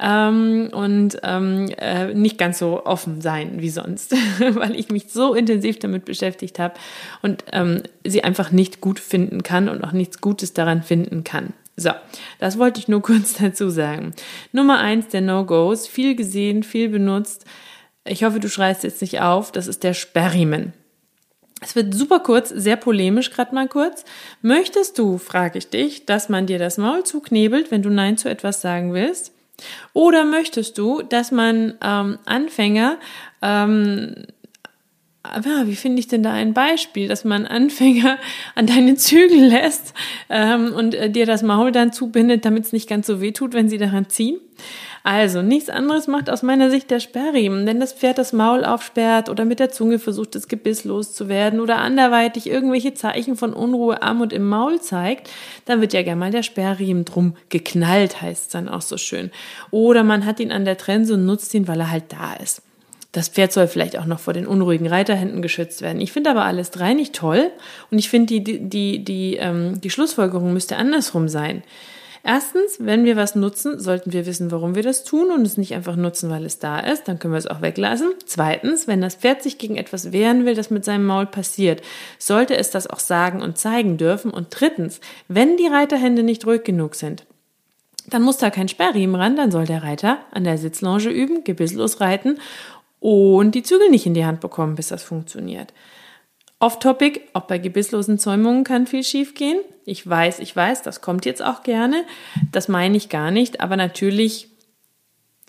Ähm, 0.00 0.70
und 0.72 1.18
ähm, 1.24 1.72
äh, 1.76 2.14
nicht 2.14 2.38
ganz 2.38 2.60
so 2.60 2.86
offen 2.86 3.20
sein 3.20 3.54
wie 3.60 3.70
sonst, 3.70 4.14
weil 4.38 4.76
ich 4.76 4.90
mich 4.90 5.10
so 5.10 5.34
intensiv 5.34 5.80
damit 5.80 6.04
beschäftigt 6.04 6.60
habe 6.60 6.74
und 7.20 7.44
ähm, 7.52 7.82
sie 8.04 8.22
einfach 8.22 8.52
nicht 8.52 8.80
gut 8.80 9.00
finden 9.00 9.42
kann 9.42 9.68
und 9.68 9.82
auch 9.82 9.90
nichts 9.90 10.20
Gutes 10.20 10.54
daran 10.54 10.84
finden 10.84 11.24
kann. 11.24 11.52
So, 11.78 11.92
das 12.40 12.58
wollte 12.58 12.80
ich 12.80 12.88
nur 12.88 13.02
kurz 13.10 13.34
dazu 13.34 13.70
sagen. 13.70 14.12
Nummer 14.52 14.78
eins 14.78 15.08
der 15.08 15.20
No-Gos, 15.20 15.86
viel 15.86 16.16
gesehen, 16.16 16.64
viel 16.64 16.88
benutzt. 16.88 17.44
Ich 18.04 18.24
hoffe, 18.24 18.40
du 18.40 18.48
schreist 18.48 18.82
jetzt 18.82 19.00
nicht 19.00 19.20
auf. 19.20 19.52
Das 19.52 19.68
ist 19.68 19.84
der 19.84 19.94
Sperriemen. 19.94 20.72
Es 21.60 21.74
wird 21.74 21.94
super 21.94 22.20
kurz, 22.20 22.50
sehr 22.50 22.76
polemisch, 22.76 23.30
gerade 23.30 23.54
mal 23.54 23.68
kurz. 23.68 24.04
Möchtest 24.42 24.98
du, 24.98 25.18
frage 25.18 25.58
ich 25.58 25.70
dich, 25.70 26.06
dass 26.06 26.28
man 26.28 26.46
dir 26.46 26.58
das 26.58 26.78
Maul 26.78 27.04
zuknebelt, 27.04 27.70
wenn 27.70 27.82
du 27.82 27.90
Nein 27.90 28.16
zu 28.16 28.28
etwas 28.28 28.60
sagen 28.60 28.92
willst? 28.94 29.32
Oder 29.92 30.24
möchtest 30.24 30.78
du, 30.78 31.02
dass 31.02 31.32
man 31.32 31.74
ähm, 31.82 32.18
Anfänger 32.26 32.98
ähm, 33.42 34.26
ja, 35.34 35.66
wie 35.66 35.76
finde 35.76 36.00
ich 36.00 36.08
denn 36.08 36.22
da 36.22 36.32
ein 36.32 36.54
Beispiel, 36.54 37.08
dass 37.08 37.24
man 37.24 37.46
Anfänger 37.46 38.18
an 38.54 38.66
deine 38.66 38.96
Zügel 38.96 39.46
lässt 39.46 39.94
ähm, 40.28 40.72
und 40.74 40.94
äh, 40.94 41.10
dir 41.10 41.26
das 41.26 41.42
Maul 41.42 41.72
dann 41.72 41.92
zubindet, 41.92 42.44
damit 42.44 42.64
es 42.64 42.72
nicht 42.72 42.88
ganz 42.88 43.06
so 43.06 43.20
weh 43.20 43.32
tut, 43.32 43.54
wenn 43.54 43.68
sie 43.68 43.78
daran 43.78 44.08
ziehen? 44.08 44.40
Also, 45.04 45.42
nichts 45.42 45.70
anderes 45.70 46.06
macht 46.06 46.28
aus 46.28 46.42
meiner 46.42 46.70
Sicht 46.70 46.90
der 46.90 47.00
Sperrriemen, 47.00 47.66
wenn 47.66 47.80
das 47.80 47.92
Pferd 47.92 48.18
das 48.18 48.32
Maul 48.32 48.64
aufsperrt 48.64 49.28
oder 49.28 49.44
mit 49.44 49.60
der 49.60 49.70
Zunge 49.70 49.98
versucht, 49.98 50.34
das 50.34 50.48
Gebiss 50.48 50.84
loszuwerden 50.84 51.60
oder 51.60 51.78
anderweitig 51.78 52.48
irgendwelche 52.48 52.94
Zeichen 52.94 53.36
von 53.36 53.52
Unruhe 53.54 54.00
und 54.20 54.32
im 54.32 54.48
Maul 54.48 54.80
zeigt, 54.80 55.30
dann 55.64 55.80
wird 55.80 55.92
ja 55.92 56.02
gerne 56.02 56.18
mal 56.20 56.30
der 56.30 56.42
Sperrriemen 56.42 57.04
drum 57.04 57.34
geknallt, 57.48 58.20
heißt 58.20 58.42
es 58.42 58.48
dann 58.48 58.68
auch 58.68 58.82
so 58.82 58.98
schön. 58.98 59.30
Oder 59.70 60.02
man 60.04 60.26
hat 60.26 60.40
ihn 60.40 60.52
an 60.52 60.64
der 60.64 60.76
Trense 60.76 61.14
und 61.14 61.24
nutzt 61.24 61.54
ihn, 61.54 61.68
weil 61.68 61.80
er 61.80 61.90
halt 61.90 62.12
da 62.12 62.34
ist. 62.34 62.62
Das 63.18 63.26
Pferd 63.26 63.52
soll 63.52 63.66
vielleicht 63.66 63.98
auch 63.98 64.04
noch 64.04 64.20
vor 64.20 64.32
den 64.32 64.46
unruhigen 64.46 64.86
Reiterhänden 64.86 65.42
geschützt 65.42 65.82
werden. 65.82 66.00
Ich 66.00 66.12
finde 66.12 66.30
aber 66.30 66.44
alles 66.44 66.70
drei 66.70 66.94
nicht 66.94 67.16
toll 67.16 67.50
und 67.90 67.98
ich 67.98 68.08
finde, 68.08 68.40
die, 68.40 68.60
die, 68.60 69.04
die, 69.04 69.34
ähm, 69.38 69.80
die 69.80 69.90
Schlussfolgerung 69.90 70.52
müsste 70.52 70.76
andersrum 70.76 71.28
sein. 71.28 71.64
Erstens, 72.22 72.76
wenn 72.78 73.04
wir 73.04 73.16
was 73.16 73.34
nutzen, 73.34 73.80
sollten 73.80 74.12
wir 74.12 74.24
wissen, 74.24 74.52
warum 74.52 74.76
wir 74.76 74.84
das 74.84 75.02
tun 75.02 75.32
und 75.32 75.44
es 75.44 75.56
nicht 75.56 75.74
einfach 75.74 75.96
nutzen, 75.96 76.30
weil 76.30 76.44
es 76.44 76.60
da 76.60 76.78
ist, 76.78 77.08
dann 77.08 77.18
können 77.18 77.34
wir 77.34 77.38
es 77.38 77.48
auch 77.48 77.60
weglassen. 77.60 78.12
Zweitens, 78.24 78.86
wenn 78.86 79.00
das 79.00 79.16
Pferd 79.16 79.42
sich 79.42 79.58
gegen 79.58 79.76
etwas 79.76 80.12
wehren 80.12 80.46
will, 80.46 80.54
das 80.54 80.70
mit 80.70 80.84
seinem 80.84 81.04
Maul 81.04 81.26
passiert, 81.26 81.82
sollte 82.20 82.56
es 82.56 82.70
das 82.70 82.86
auch 82.86 83.00
sagen 83.00 83.42
und 83.42 83.58
zeigen 83.58 83.96
dürfen. 83.96 84.30
Und 84.30 84.46
drittens, 84.50 85.00
wenn 85.26 85.56
die 85.56 85.66
Reiterhände 85.66 86.22
nicht 86.22 86.46
ruhig 86.46 86.62
genug 86.62 86.94
sind, 86.94 87.26
dann 88.06 88.22
muss 88.22 88.38
da 88.38 88.50
kein 88.50 88.68
Sperrriemen 88.68 89.20
ran, 89.20 89.34
dann 89.34 89.50
soll 89.50 89.66
der 89.66 89.82
Reiter 89.82 90.18
an 90.30 90.44
der 90.44 90.56
Sitzlounge 90.56 91.10
üben, 91.10 91.42
gebisslos 91.42 92.00
reiten 92.00 92.38
und 93.00 93.54
die 93.54 93.62
Zügel 93.62 93.90
nicht 93.90 94.06
in 94.06 94.14
die 94.14 94.24
Hand 94.24 94.40
bekommen, 94.40 94.74
bis 94.74 94.88
das 94.88 95.02
funktioniert. 95.02 95.72
Off-Topic, 96.60 97.20
auch 97.34 97.42
bei 97.42 97.58
gebisslosen 97.58 98.18
Zäumungen 98.18 98.64
kann 98.64 98.86
viel 98.86 99.04
schiefgehen. 99.04 99.60
Ich 99.84 100.06
weiß, 100.06 100.40
ich 100.40 100.54
weiß, 100.54 100.82
das 100.82 101.00
kommt 101.00 101.24
jetzt 101.24 101.42
auch 101.42 101.62
gerne. 101.62 102.04
Das 102.50 102.68
meine 102.68 102.96
ich 102.96 103.08
gar 103.08 103.30
nicht, 103.30 103.60
aber 103.60 103.76
natürlich 103.76 104.48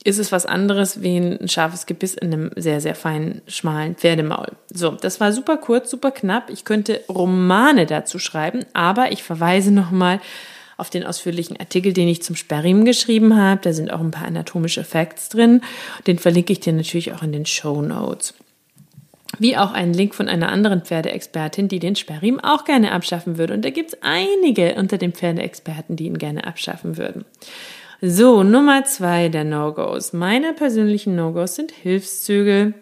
ist 0.04 0.20
es 0.20 0.32
was 0.32 0.46
anderes 0.46 1.02
wie 1.02 1.18
ein 1.18 1.50
scharfes 1.50 1.86
Gebiss 1.86 2.14
in 2.14 2.34
einem 2.34 2.52
sehr, 2.56 2.80
sehr 2.80 2.96
feinen, 2.96 3.42
schmalen 3.48 3.96
Pferdemaul. 3.96 4.48
So, 4.72 4.92
das 4.92 5.20
war 5.20 5.34
super 5.34 5.58
kurz, 5.58 5.90
super 5.90 6.12
knapp. 6.12 6.50
Ich 6.50 6.64
könnte 6.64 7.02
Romane 7.10 7.86
dazu 7.86 8.20
schreiben, 8.20 8.66
aber 8.74 9.12
ich 9.12 9.24
verweise 9.24 9.72
nochmal 9.72 10.22
auf 10.80 10.90
den 10.90 11.06
ausführlichen 11.06 11.58
Artikel, 11.60 11.94
den 11.94 12.08
ich 12.08 12.24
zum 12.24 12.36
Sperrriemen 12.36 12.86
geschrieben 12.86 13.36
habe. 13.36 13.62
Da 13.64 13.74
sind 13.74 13.92
auch 13.92 14.00
ein 14.00 14.12
paar 14.12 14.28
anatomische 14.28 14.84
Facts 14.84 15.30
drin. 15.30 15.62
Den 16.08 16.20
verlinke 16.20 16.54
ich 16.54 16.60
dir 16.60 16.74
natürlich 16.74 17.14
auch 17.14 17.24
in 17.24 17.32
den 17.32 17.46
Show 17.46 17.82
Notes. 17.82 18.34
Wie 19.38 19.58
auch 19.58 19.72
einen 19.74 19.94
Link 19.94 20.16
von 20.16 20.28
einer 20.28 20.50
anderen 20.50 20.82
Pferdeexpertin, 20.82 21.68
die 21.68 21.80
den 21.80 21.96
Sperrriemen 21.96 22.40
auch 22.40 22.66
gerne 22.66 22.92
abschaffen 22.92 23.38
würde. 23.38 23.54
Und 23.54 23.64
da 23.64 23.70
gibt 23.70 23.94
es 23.94 24.00
einige 24.02 24.76
unter 24.76 24.98
den 24.98 25.14
Pferdeexperten, 25.14 25.96
die 25.96 26.08
ihn 26.08 26.18
gerne 26.18 26.48
abschaffen 26.48 26.98
würden. 26.98 27.26
So, 28.02 28.44
Nummer 28.44 28.86
zwei 28.86 29.30
der 29.30 29.44
No-Gos. 29.44 30.14
Meine 30.14 30.54
persönlichen 30.54 31.16
No-Gos 31.16 31.56
sind 31.56 31.72
Hilfszügel. 31.72 32.74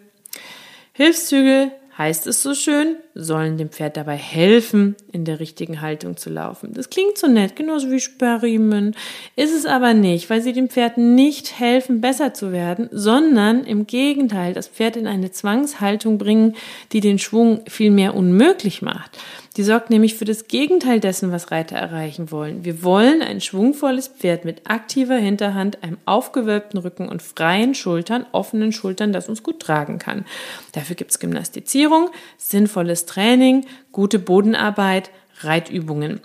Hilfszügel 0.92 1.72
heißt 1.98 2.28
es 2.28 2.42
so 2.42 2.54
schön, 2.54 2.96
sollen 3.14 3.58
dem 3.58 3.70
Pferd 3.70 3.96
dabei 3.96 4.16
helfen, 4.16 4.94
in 5.10 5.24
der 5.24 5.40
richtigen 5.40 5.80
Haltung 5.80 6.16
zu 6.16 6.30
laufen. 6.30 6.72
Das 6.72 6.90
klingt 6.90 7.18
so 7.18 7.26
nett, 7.26 7.56
genauso 7.56 7.90
wie 7.90 7.98
Sperrriemen, 7.98 8.94
ist 9.34 9.52
es 9.52 9.66
aber 9.66 9.94
nicht, 9.94 10.30
weil 10.30 10.40
sie 10.40 10.52
dem 10.52 10.70
Pferd 10.70 10.96
nicht 10.96 11.58
helfen, 11.58 12.00
besser 12.00 12.32
zu 12.32 12.52
werden, 12.52 12.88
sondern 12.92 13.64
im 13.64 13.88
Gegenteil 13.88 14.54
das 14.54 14.68
Pferd 14.68 14.96
in 14.96 15.08
eine 15.08 15.32
Zwangshaltung 15.32 16.18
bringen, 16.18 16.54
die 16.92 17.00
den 17.00 17.18
Schwung 17.18 17.62
viel 17.68 17.90
mehr 17.90 18.14
unmöglich 18.14 18.80
macht. 18.80 19.18
Die 19.58 19.64
sorgt 19.64 19.90
nämlich 19.90 20.14
für 20.14 20.24
das 20.24 20.46
Gegenteil 20.46 21.00
dessen, 21.00 21.32
was 21.32 21.50
Reiter 21.50 21.74
erreichen 21.74 22.30
wollen. 22.30 22.64
Wir 22.64 22.84
wollen 22.84 23.22
ein 23.22 23.40
schwungvolles 23.40 24.06
Pferd 24.06 24.44
mit 24.44 24.70
aktiver 24.70 25.16
Hinterhand, 25.16 25.82
einem 25.82 25.98
aufgewölbten 26.04 26.78
Rücken 26.78 27.08
und 27.08 27.22
freien 27.22 27.74
Schultern, 27.74 28.24
offenen 28.30 28.70
Schultern, 28.70 29.12
das 29.12 29.28
uns 29.28 29.42
gut 29.42 29.58
tragen 29.58 29.98
kann. 29.98 30.24
Dafür 30.70 30.94
gibt's 30.94 31.18
Gymnastizierung, 31.18 32.08
sinnvolles 32.36 33.04
Training, 33.04 33.66
gute 33.90 34.20
Bodenarbeit, 34.20 35.10
Reitübungen. 35.40 36.20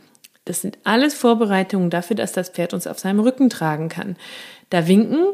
Das 0.46 0.62
sind 0.62 0.78
alles 0.84 1.16
Vorbereitungen 1.16 1.90
dafür, 1.90 2.16
dass 2.16 2.34
das 2.34 2.50
Pferd 2.50 2.75
uns 2.75 2.86
auf 2.86 3.00
seinem 3.00 3.20
Rücken 3.20 3.50
tragen 3.50 3.90
kann. 3.90 4.16
Da 4.70 4.88
winken 4.88 5.25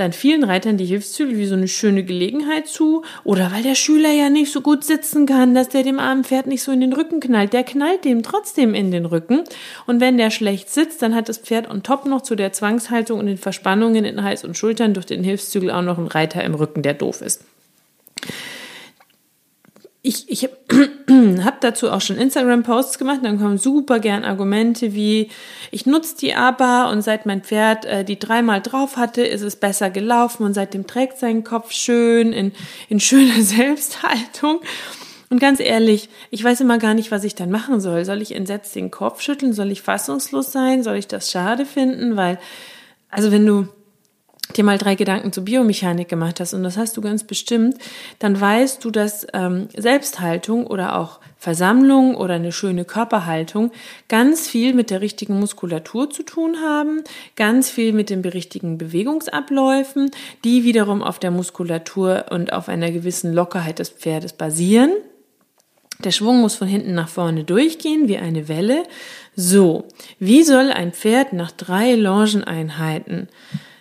dann 0.00 0.12
vielen 0.12 0.44
Reitern 0.44 0.76
die 0.76 0.86
Hilfszügel 0.86 1.38
wie 1.38 1.46
so 1.46 1.54
eine 1.54 1.68
schöne 1.68 2.02
Gelegenheit 2.02 2.66
zu 2.66 3.04
oder 3.22 3.52
weil 3.52 3.62
der 3.62 3.74
Schüler 3.74 4.10
ja 4.10 4.30
nicht 4.30 4.50
so 4.50 4.60
gut 4.60 4.82
sitzen 4.82 5.26
kann, 5.26 5.54
dass 5.54 5.68
der 5.68 5.82
dem 5.82 5.98
armen 5.98 6.24
Pferd 6.24 6.46
nicht 6.46 6.62
so 6.62 6.72
in 6.72 6.80
den 6.80 6.92
Rücken 6.92 7.20
knallt. 7.20 7.52
Der 7.52 7.64
knallt 7.64 8.04
dem 8.04 8.22
trotzdem 8.22 8.74
in 8.74 8.90
den 8.90 9.04
Rücken 9.04 9.44
und 9.86 10.00
wenn 10.00 10.16
der 10.16 10.30
schlecht 10.30 10.70
sitzt, 10.70 11.02
dann 11.02 11.14
hat 11.14 11.28
das 11.28 11.38
Pferd 11.38 11.70
on 11.70 11.82
top 11.82 12.06
noch 12.06 12.22
zu 12.22 12.34
der 12.34 12.52
Zwangshaltung 12.52 13.20
und 13.20 13.26
den 13.26 13.38
Verspannungen 13.38 14.04
in 14.04 14.22
Hals 14.22 14.44
und 14.44 14.56
Schultern 14.56 14.94
durch 14.94 15.06
den 15.06 15.22
Hilfszügel 15.22 15.70
auch 15.70 15.82
noch 15.82 15.98
einen 15.98 16.08
Reiter 16.08 16.42
im 16.42 16.54
Rücken, 16.54 16.82
der 16.82 16.94
doof 16.94 17.20
ist 17.20 17.44
ich, 20.02 20.30
ich 20.30 20.44
habe 20.44 20.56
dazu 21.60 21.90
auch 21.90 22.00
schon 22.00 22.16
Instagram-Posts 22.16 22.98
gemacht, 22.98 23.20
dann 23.22 23.38
kommen 23.38 23.58
super 23.58 23.98
gern 23.98 24.24
Argumente 24.24 24.94
wie, 24.94 25.28
ich 25.70 25.84
nutze 25.84 26.16
die 26.16 26.34
aber 26.34 26.90
und 26.90 27.02
seit 27.02 27.26
mein 27.26 27.42
Pferd 27.42 27.84
äh, 27.84 28.04
die 28.04 28.18
dreimal 28.18 28.62
drauf 28.62 28.96
hatte, 28.96 29.22
ist 29.22 29.42
es 29.42 29.56
besser 29.56 29.90
gelaufen 29.90 30.44
und 30.44 30.54
seitdem 30.54 30.86
trägt 30.86 31.18
sein 31.18 31.44
Kopf 31.44 31.72
schön 31.72 32.32
in, 32.32 32.52
in 32.88 33.00
schöner 33.00 33.42
Selbsthaltung. 33.42 34.60
Und 35.28 35.38
ganz 35.38 35.60
ehrlich, 35.60 36.08
ich 36.30 36.42
weiß 36.42 36.60
immer 36.60 36.78
gar 36.78 36.94
nicht, 36.94 37.12
was 37.12 37.22
ich 37.22 37.36
dann 37.36 37.50
machen 37.50 37.80
soll. 37.80 38.04
Soll 38.04 38.20
ich 38.20 38.34
entsetzt 38.34 38.74
den 38.74 38.90
Kopf 38.90 39.20
schütteln? 39.20 39.52
Soll 39.52 39.70
ich 39.70 39.80
fassungslos 39.80 40.50
sein? 40.50 40.82
Soll 40.82 40.96
ich 40.96 41.06
das 41.06 41.30
schade 41.30 41.66
finden? 41.66 42.16
Weil, 42.16 42.40
also 43.10 43.30
wenn 43.30 43.46
du 43.46 43.68
dir 44.52 44.64
mal 44.64 44.78
drei 44.78 44.94
Gedanken 44.94 45.32
zur 45.32 45.44
Biomechanik 45.44 46.08
gemacht 46.08 46.40
hast, 46.40 46.54
und 46.54 46.62
das 46.62 46.76
hast 46.76 46.96
du 46.96 47.00
ganz 47.00 47.24
bestimmt, 47.24 47.76
dann 48.18 48.40
weißt 48.40 48.84
du, 48.84 48.90
dass 48.90 49.26
ähm, 49.32 49.68
Selbsthaltung 49.76 50.66
oder 50.66 50.98
auch 50.98 51.20
Versammlung 51.36 52.14
oder 52.16 52.34
eine 52.34 52.52
schöne 52.52 52.84
Körperhaltung 52.84 53.72
ganz 54.08 54.46
viel 54.46 54.74
mit 54.74 54.90
der 54.90 55.00
richtigen 55.00 55.40
Muskulatur 55.40 56.10
zu 56.10 56.22
tun 56.22 56.58
haben, 56.62 57.02
ganz 57.34 57.70
viel 57.70 57.92
mit 57.92 58.10
den 58.10 58.20
richtigen 58.20 58.76
Bewegungsabläufen, 58.76 60.10
die 60.44 60.64
wiederum 60.64 61.02
auf 61.02 61.18
der 61.18 61.30
Muskulatur 61.30 62.26
und 62.30 62.52
auf 62.52 62.68
einer 62.68 62.90
gewissen 62.90 63.32
Lockerheit 63.32 63.78
des 63.78 63.88
Pferdes 63.88 64.34
basieren. 64.34 64.90
Der 66.04 66.12
Schwung 66.12 66.40
muss 66.40 66.54
von 66.54 66.68
hinten 66.68 66.94
nach 66.94 67.08
vorne 67.08 67.44
durchgehen, 67.44 68.08
wie 68.08 68.16
eine 68.16 68.48
Welle. 68.48 68.84
So, 69.36 69.84
wie 70.18 70.42
soll 70.42 70.70
ein 70.70 70.92
Pferd 70.92 71.32
nach 71.32 71.50
drei 71.50 71.94
Longeneinheiten 71.94 73.28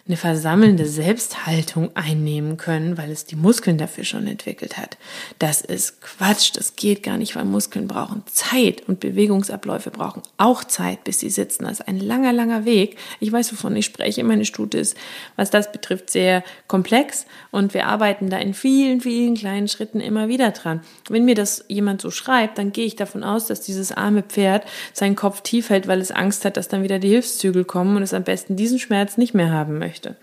eine 0.10 0.18
versammelnde 0.18 0.88
Selbsthaltung 0.88 1.92
einnehmen 1.96 2.58
können, 2.58 2.98
weil 2.98 3.12
es 3.12 3.26
die 3.26 3.36
Muskeln 3.36 3.78
dafür 3.78 4.04
schon 4.04 4.26
entwickelt 4.26 4.76
hat. 4.76 4.98
Das 5.38 5.62
ist 5.62 6.02
Quatsch, 6.02 6.50
das 6.56 6.76
geht 6.76 7.04
gar 7.04 7.20
nicht, 7.20 7.36
weil 7.36 7.46
Muskeln 7.46 7.88
brauchen 7.88 8.24
Zeit 8.26 8.90
und 8.90 9.00
Bewegungsabläufe 9.00 9.92
brauchen 9.92 10.24
auch 10.38 10.64
Zeit, 10.64 11.04
bis 11.04 11.20
sie 11.20 11.30
sitzen. 11.30 11.66
Das 11.66 11.74
ist 11.74 11.88
ein 11.88 12.00
langer, 12.00 12.34
langer 12.34 12.66
Weg. 12.66 12.98
Ich 13.20 13.32
weiß, 13.32 13.52
wovon 13.52 13.76
ich 13.76 13.86
spreche. 13.86 14.24
Meine 14.24 14.46
Studie 14.46 14.80
ist, 14.80 14.98
was 15.36 15.52
das 15.52 15.72
betrifft, 15.72 16.10
sehr 16.10 16.44
komplex 16.66 17.28
und 17.52 17.76
wir 17.76 17.86
arbeiten 17.86 18.32
da 18.32 18.40
in 18.40 18.56
vielen, 18.56 19.02
vielen 19.02 19.36
kleinen 19.36 19.68
Schritten 19.68 20.00
immer 20.00 20.28
wieder 20.28 20.50
dran. 20.50 20.82
Wenn 21.08 21.26
mir 21.26 21.36
das 21.36 21.66
jemand 21.68 22.02
so 22.02 22.10
schreibt, 22.10 22.58
dann 22.58 22.72
gehe 22.72 22.88
ich 22.88 22.96
davon 22.96 23.24
aus, 23.24 23.46
dass 23.46 23.62
dieses 23.62 23.92
arme 23.92 24.24
Pferd 24.24 24.66
seinen 24.92 25.16
Kopf 25.16 25.42
tief 25.42 25.70
hält, 25.70 25.88
weil 25.88 26.02
es 26.02 26.10
Angst 26.10 26.46
hat, 26.46 26.58
dass 26.58 26.68
dann 26.68 26.82
wieder 26.82 26.98
die 26.98 27.10
Hilfszügel 27.10 27.64
kommen 27.64 27.96
und 27.96 28.02
es 28.02 28.16
am 28.16 28.24
besten 28.24 28.56
diesen 28.56 28.80
Schmerz 28.80 29.16
nicht 29.16 29.36
mehr 29.36 29.52
haben 29.52 29.78
möchte 29.78 29.99
möchte. 30.00 30.16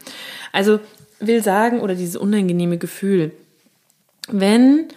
Also 0.52 0.80
will 1.20 1.42
sagen, 1.42 1.80
oder 1.80 1.94
dieses 1.94 2.16
unangenehme 2.16 2.78
Gefühl, 2.78 3.32
wenn 4.28 4.88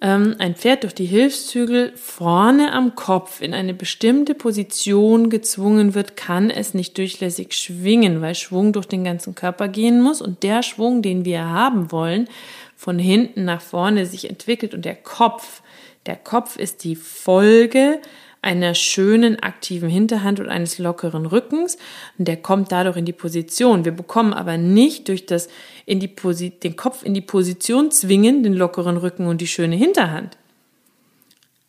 ähm, 0.00 0.36
ein 0.38 0.54
Pferd 0.54 0.84
durch 0.84 0.94
die 0.94 1.06
Hilfszügel 1.06 1.92
vorne 1.96 2.72
am 2.72 2.94
Kopf 2.94 3.42
in 3.42 3.52
eine 3.52 3.74
bestimmte 3.74 4.34
Position 4.34 5.30
gezwungen 5.30 5.94
wird, 5.94 6.16
kann 6.16 6.50
es 6.50 6.74
nicht 6.74 6.96
durchlässig 6.96 7.54
schwingen, 7.54 8.20
weil 8.20 8.34
Schwung 8.34 8.72
durch 8.72 8.86
den 8.86 9.04
ganzen 9.04 9.34
Körper 9.34 9.68
gehen 9.68 10.00
muss 10.00 10.22
und 10.22 10.42
der 10.42 10.62
Schwung, 10.62 11.02
den 11.02 11.24
wir 11.24 11.44
haben 11.44 11.90
wollen, 11.90 12.28
von 12.76 12.98
hinten 12.98 13.44
nach 13.44 13.60
vorne 13.60 14.06
sich 14.06 14.30
entwickelt 14.30 14.72
und 14.72 14.84
der 14.84 14.94
Kopf, 14.94 15.62
der 16.06 16.16
Kopf 16.16 16.56
ist 16.56 16.84
die 16.84 16.94
Folge 16.96 18.00
einer 18.42 18.74
schönen 18.74 19.40
aktiven 19.40 19.88
Hinterhand 19.88 20.40
und 20.40 20.48
eines 20.48 20.78
lockeren 20.78 21.26
Rückens. 21.26 21.76
Und 22.18 22.28
der 22.28 22.36
kommt 22.36 22.72
dadurch 22.72 22.96
in 22.96 23.04
die 23.04 23.12
Position. 23.12 23.84
Wir 23.84 23.92
bekommen 23.92 24.32
aber 24.32 24.56
nicht 24.56 25.08
durch 25.08 25.26
das 25.26 25.48
in 25.86 26.00
die 26.00 26.08
Posi 26.08 26.50
den 26.50 26.76
Kopf 26.76 27.02
in 27.02 27.14
die 27.14 27.20
Position 27.20 27.90
zwingen, 27.90 28.42
den 28.42 28.54
lockeren 28.54 28.96
Rücken 28.96 29.26
und 29.26 29.40
die 29.40 29.46
schöne 29.46 29.76
Hinterhand. 29.76 30.36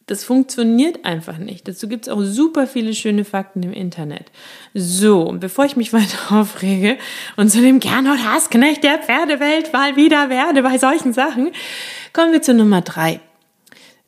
Das 0.09 0.23
funktioniert 0.23 1.05
einfach 1.05 1.37
nicht. 1.37 1.67
Dazu 1.67 1.87
gibt 1.87 2.07
es 2.07 2.09
auch 2.11 2.23
super 2.23 2.65
viele 2.65 2.95
schöne 2.95 3.23
Fakten 3.25 3.61
im 3.61 3.71
Internet. 3.71 4.31
So, 4.73 5.21
und 5.21 5.39
bevor 5.39 5.65
ich 5.65 5.75
mich 5.75 5.93
weiter 5.93 6.35
aufrege 6.35 6.97
und 7.37 7.49
zu 7.49 7.61
dem 7.61 7.79
Gernot 7.79 8.17
Hassknecht 8.17 8.83
der 8.83 8.97
Pferdewelt 8.97 9.71
mal 9.71 9.95
wieder 9.95 10.29
werde 10.29 10.63
bei 10.63 10.79
solchen 10.79 11.13
Sachen, 11.13 11.51
kommen 12.11 12.31
wir 12.31 12.41
zu 12.41 12.55
Nummer 12.55 12.81
drei. 12.81 13.19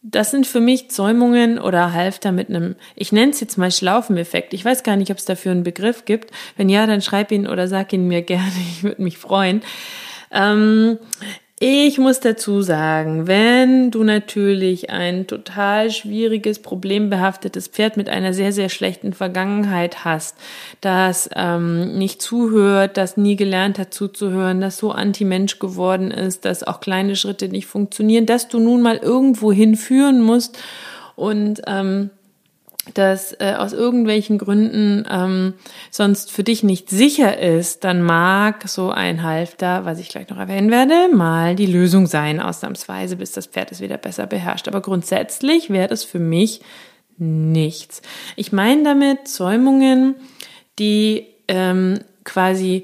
Das 0.03 0.31
sind 0.31 0.47
für 0.47 0.59
mich 0.59 0.89
Zäumungen 0.89 1.59
oder 1.59 1.93
Halfter 1.93 2.31
mit 2.31 2.49
einem, 2.49 2.75
ich 2.95 3.11
nenne 3.11 3.31
es 3.31 3.39
jetzt 3.39 3.57
mal 3.57 3.71
Schlaufeneffekt. 3.71 4.53
Ich 4.53 4.65
weiß 4.65 4.81
gar 4.81 4.95
nicht, 4.95 5.11
ob 5.11 5.17
es 5.17 5.25
dafür 5.25 5.51
einen 5.51 5.63
Begriff 5.63 6.05
gibt. 6.05 6.31
Wenn 6.57 6.69
ja, 6.69 6.87
dann 6.87 7.01
schreib 7.01 7.31
ihn 7.31 7.47
oder 7.47 7.67
sag 7.67 7.93
ihn 7.93 8.07
mir 8.07 8.23
gerne. 8.23 8.51
Ich 8.71 8.83
würde 8.83 9.01
mich 9.03 9.19
freuen. 9.19 9.61
Ähm, 10.31 10.97
ich 11.63 11.99
muss 11.99 12.19
dazu 12.19 12.63
sagen, 12.63 13.27
wenn 13.27 13.91
du 13.91 14.03
natürlich 14.03 14.89
ein 14.89 15.27
total 15.27 15.91
schwieriges, 15.91 16.57
problembehaftetes 16.57 17.67
Pferd 17.67 17.97
mit 17.97 18.09
einer 18.09 18.33
sehr, 18.33 18.51
sehr 18.51 18.67
schlechten 18.67 19.13
Vergangenheit 19.13 20.03
hast, 20.03 20.37
das 20.81 21.29
ähm, 21.35 21.99
nicht 21.99 22.19
zuhört, 22.19 22.97
das 22.97 23.15
nie 23.15 23.35
gelernt 23.35 23.77
hat 23.77 23.93
zuzuhören, 23.93 24.59
das 24.59 24.79
so 24.79 24.89
anti-Mensch 24.89 25.59
geworden 25.59 26.09
ist, 26.09 26.45
dass 26.45 26.63
auch 26.63 26.79
kleine 26.79 27.15
Schritte 27.15 27.47
nicht 27.47 27.67
funktionieren, 27.67 28.25
dass 28.25 28.47
du 28.47 28.59
nun 28.59 28.81
mal 28.81 28.97
irgendwo 28.97 29.51
hinführen 29.51 30.19
musst 30.19 30.57
und 31.15 31.61
ähm, 31.67 32.09
das 32.95 33.33
äh, 33.39 33.53
aus 33.57 33.73
irgendwelchen 33.73 34.39
Gründen 34.39 35.05
ähm, 35.09 35.53
sonst 35.91 36.31
für 36.31 36.43
dich 36.43 36.63
nicht 36.63 36.89
sicher 36.89 37.37
ist, 37.37 37.83
dann 37.83 38.01
mag 38.01 38.67
so 38.67 38.89
ein 38.89 39.21
Halfter, 39.21 39.85
was 39.85 39.99
ich 39.99 40.09
gleich 40.09 40.29
noch 40.29 40.37
erwähnen 40.37 40.71
werde, 40.71 41.15
mal 41.15 41.55
die 41.55 41.67
Lösung 41.67 42.07
sein, 42.07 42.39
ausnahmsweise, 42.39 43.17
bis 43.17 43.33
das 43.33 43.45
Pferd 43.45 43.71
es 43.71 43.81
wieder 43.81 43.97
besser 43.97 44.25
beherrscht. 44.25 44.67
Aber 44.67 44.81
grundsätzlich 44.81 45.69
wäre 45.69 45.89
das 45.89 46.03
für 46.03 46.19
mich 46.19 46.61
nichts. 47.17 48.01
Ich 48.35 48.51
meine 48.51 48.83
damit 48.83 49.27
Zäumungen, 49.27 50.15
die 50.79 51.27
ähm, 51.47 51.99
quasi 52.23 52.83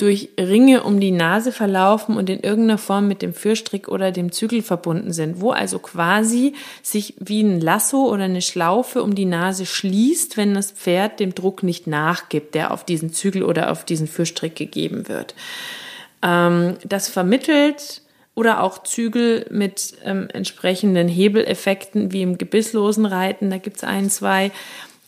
durch 0.00 0.30
Ringe 0.38 0.82
um 0.82 0.98
die 0.98 1.10
Nase 1.10 1.52
verlaufen 1.52 2.16
und 2.16 2.30
in 2.30 2.40
irgendeiner 2.40 2.78
Form 2.78 3.06
mit 3.06 3.20
dem 3.20 3.34
Fürstrick 3.34 3.88
oder 3.88 4.12
dem 4.12 4.32
Zügel 4.32 4.62
verbunden 4.62 5.12
sind, 5.12 5.42
wo 5.42 5.50
also 5.50 5.78
quasi 5.78 6.54
sich 6.82 7.14
wie 7.18 7.42
ein 7.42 7.60
Lasso 7.60 8.08
oder 8.08 8.24
eine 8.24 8.40
Schlaufe 8.40 9.02
um 9.02 9.14
die 9.14 9.26
Nase 9.26 9.66
schließt, 9.66 10.38
wenn 10.38 10.54
das 10.54 10.70
Pferd 10.72 11.20
dem 11.20 11.34
Druck 11.34 11.62
nicht 11.62 11.86
nachgibt, 11.86 12.54
der 12.54 12.70
auf 12.70 12.84
diesen 12.84 13.12
Zügel 13.12 13.42
oder 13.42 13.70
auf 13.70 13.84
diesen 13.84 14.06
Fürstrick 14.06 14.56
gegeben 14.56 15.06
wird. 15.06 15.34
Ähm, 16.22 16.78
das 16.82 17.10
vermittelt 17.10 18.00
oder 18.34 18.62
auch 18.62 18.82
Zügel 18.82 19.44
mit 19.50 19.94
ähm, 20.02 20.28
entsprechenden 20.32 21.08
Hebeleffekten 21.08 22.10
wie 22.12 22.22
im 22.22 22.38
gebisslosen 22.38 23.04
Reiten, 23.04 23.50
da 23.50 23.58
gibt's 23.58 23.84
ein, 23.84 24.08
zwei 24.08 24.50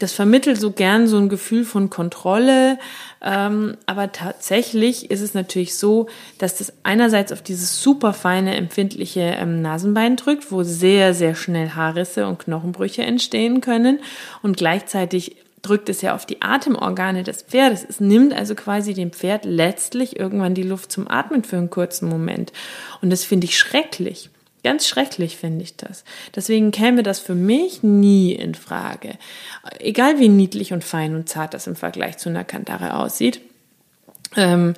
das 0.02 0.12
vermittelt 0.12 0.60
so 0.60 0.72
gern 0.72 1.06
so 1.06 1.16
ein 1.18 1.28
Gefühl 1.28 1.64
von 1.64 1.88
Kontrolle. 1.88 2.78
Ähm, 3.22 3.76
aber 3.86 4.10
tatsächlich 4.10 5.10
ist 5.10 5.20
es 5.20 5.34
natürlich 5.34 5.76
so, 5.76 6.08
dass 6.38 6.56
das 6.56 6.72
einerseits 6.82 7.30
auf 7.32 7.40
dieses 7.40 7.80
super 7.80 8.12
feine, 8.12 8.56
empfindliche 8.56 9.20
ähm, 9.20 9.62
Nasenbein 9.62 10.16
drückt, 10.16 10.50
wo 10.50 10.64
sehr, 10.64 11.14
sehr 11.14 11.36
schnell 11.36 11.70
Haarrisse 11.70 12.26
und 12.26 12.40
Knochenbrüche 12.40 13.02
entstehen 13.02 13.60
können. 13.60 14.00
Und 14.42 14.56
gleichzeitig 14.56 15.36
drückt 15.62 15.88
es 15.88 16.02
ja 16.02 16.16
auf 16.16 16.26
die 16.26 16.42
Atemorgane 16.42 17.22
des 17.22 17.42
Pferdes. 17.42 17.86
Es 17.88 18.00
nimmt 18.00 18.34
also 18.34 18.56
quasi 18.56 18.94
dem 18.94 19.12
Pferd 19.12 19.44
letztlich 19.44 20.18
irgendwann 20.18 20.54
die 20.54 20.64
Luft 20.64 20.90
zum 20.90 21.08
Atmen 21.08 21.44
für 21.44 21.56
einen 21.56 21.70
kurzen 21.70 22.08
Moment. 22.08 22.52
Und 23.00 23.10
das 23.10 23.24
finde 23.24 23.44
ich 23.44 23.56
schrecklich. 23.56 24.31
Ganz 24.64 24.86
schrecklich 24.86 25.36
finde 25.36 25.64
ich 25.64 25.76
das. 25.76 26.04
Deswegen 26.36 26.70
käme 26.70 27.02
das 27.02 27.18
für 27.18 27.34
mich 27.34 27.82
nie 27.82 28.32
in 28.32 28.54
Frage. 28.54 29.18
Egal 29.80 30.20
wie 30.20 30.28
niedlich 30.28 30.72
und 30.72 30.84
fein 30.84 31.16
und 31.16 31.28
zart 31.28 31.52
das 31.52 31.66
im 31.66 31.74
Vergleich 31.74 32.18
zu 32.18 32.28
einer 32.28 32.44
Kantare 32.44 32.94
aussieht. 32.94 33.40
Ähm, 34.36 34.74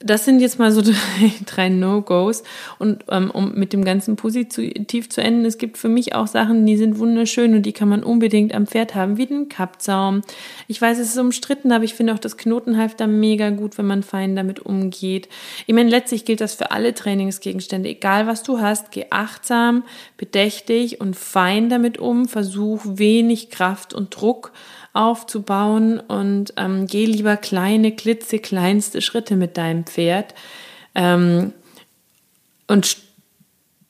das 0.00 0.24
sind 0.24 0.38
jetzt 0.38 0.60
mal 0.60 0.70
so 0.70 0.80
drei, 0.82 1.32
drei 1.44 1.68
No-Gos. 1.68 2.44
Und 2.78 3.04
ähm, 3.10 3.30
um 3.30 3.54
mit 3.54 3.72
dem 3.72 3.84
Ganzen 3.84 4.16
positiv 4.16 5.10
zu 5.10 5.20
enden, 5.20 5.44
es 5.44 5.58
gibt 5.58 5.76
für 5.76 5.88
mich 5.88 6.14
auch 6.14 6.28
Sachen, 6.28 6.64
die 6.66 6.76
sind 6.76 6.98
wunderschön 6.98 7.54
und 7.54 7.62
die 7.62 7.72
kann 7.72 7.88
man 7.88 8.04
unbedingt 8.04 8.54
am 8.54 8.66
Pferd 8.66 8.94
haben, 8.94 9.16
wie 9.16 9.26
den 9.26 9.48
Kappzaum. 9.48 10.22
Ich 10.68 10.80
weiß, 10.80 10.98
es 10.98 11.08
ist 11.08 11.18
umstritten, 11.18 11.72
aber 11.72 11.84
ich 11.84 11.94
finde 11.94 12.14
auch 12.14 12.18
das 12.18 12.36
Knotenhalfter 12.36 13.08
mega 13.08 13.50
gut, 13.50 13.76
wenn 13.76 13.86
man 13.86 14.04
fein 14.04 14.36
damit 14.36 14.60
umgeht. 14.60 15.28
Ich 15.66 15.74
meine, 15.74 15.90
letztlich 15.90 16.24
gilt 16.24 16.40
das 16.40 16.54
für 16.54 16.70
alle 16.70 16.94
Trainingsgegenstände. 16.94 17.88
Egal 17.88 18.28
was 18.28 18.44
du 18.44 18.60
hast, 18.60 18.92
geh 18.92 19.06
achtsam, 19.10 19.82
bedächtig 20.16 21.00
und 21.00 21.16
fein 21.16 21.68
damit 21.68 21.98
um. 21.98 22.28
Versuch 22.28 22.82
wenig 22.84 23.50
Kraft 23.50 23.94
und 23.94 24.14
Druck 24.14 24.52
aufzubauen 24.92 26.00
und 26.00 26.54
ähm, 26.56 26.86
geh 26.86 27.04
lieber 27.04 27.36
kleine, 27.36 27.92
klitzekleinste 27.92 29.00
Schritte 29.00 29.36
mit 29.36 29.56
deinem 29.56 29.84
Pferd 29.84 30.34
ähm, 30.94 31.52
und 32.66 32.96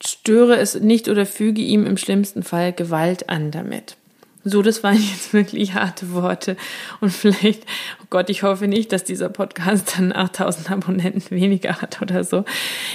störe 0.03 0.57
es 0.57 0.75
nicht 0.75 1.09
oder 1.09 1.25
füge 1.25 1.61
ihm 1.61 1.85
im 1.85 1.97
schlimmsten 1.97 2.43
Fall 2.43 2.73
Gewalt 2.73 3.29
an 3.29 3.51
damit. 3.51 3.97
So, 4.45 4.61
das 4.61 4.83
waren 4.83 4.95
jetzt 4.95 5.33
wirklich 5.33 5.73
harte 5.73 6.13
Worte. 6.13 6.55
Und 7.01 7.11
vielleicht, 7.11 7.63
oh 8.01 8.05
Gott, 8.09 8.29
ich 8.29 8.43
hoffe 8.43 8.67
nicht, 8.67 8.91
dass 8.91 9.03
dieser 9.03 9.29
Podcast 9.29 9.95
dann 9.97 10.13
8000 10.13 10.71
Abonnenten 10.71 11.35
weniger 11.35 11.81
hat 11.81 12.01
oder 12.01 12.23
so. 12.23 12.45